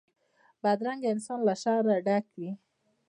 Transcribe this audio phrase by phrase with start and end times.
[0.61, 2.51] بدرنګه انسان له شر نه ډک وي